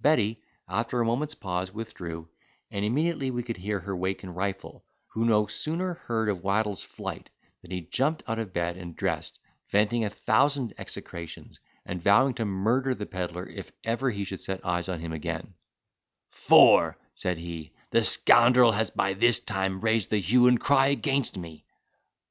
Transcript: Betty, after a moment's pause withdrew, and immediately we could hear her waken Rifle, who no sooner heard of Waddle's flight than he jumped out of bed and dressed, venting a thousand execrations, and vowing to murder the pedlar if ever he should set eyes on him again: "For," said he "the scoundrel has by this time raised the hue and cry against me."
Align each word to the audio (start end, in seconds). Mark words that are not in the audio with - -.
Betty, 0.00 0.40
after 0.70 1.02
a 1.02 1.04
moment's 1.04 1.34
pause 1.34 1.70
withdrew, 1.70 2.30
and 2.70 2.82
immediately 2.82 3.30
we 3.30 3.42
could 3.42 3.58
hear 3.58 3.78
her 3.80 3.94
waken 3.94 4.32
Rifle, 4.32 4.86
who 5.08 5.26
no 5.26 5.46
sooner 5.46 5.92
heard 5.92 6.30
of 6.30 6.42
Waddle's 6.42 6.82
flight 6.82 7.28
than 7.60 7.70
he 7.72 7.82
jumped 7.82 8.22
out 8.26 8.38
of 8.38 8.54
bed 8.54 8.78
and 8.78 8.96
dressed, 8.96 9.38
venting 9.68 10.02
a 10.02 10.08
thousand 10.08 10.72
execrations, 10.78 11.60
and 11.84 12.02
vowing 12.02 12.32
to 12.36 12.46
murder 12.46 12.94
the 12.94 13.04
pedlar 13.04 13.46
if 13.50 13.70
ever 13.84 14.10
he 14.10 14.24
should 14.24 14.40
set 14.40 14.64
eyes 14.64 14.88
on 14.88 14.98
him 15.00 15.12
again: 15.12 15.52
"For," 16.30 16.96
said 17.12 17.36
he 17.36 17.74
"the 17.90 18.02
scoundrel 18.02 18.72
has 18.72 18.88
by 18.88 19.12
this 19.12 19.40
time 19.40 19.82
raised 19.82 20.08
the 20.08 20.16
hue 20.16 20.46
and 20.46 20.58
cry 20.58 20.86
against 20.86 21.36
me." 21.36 21.66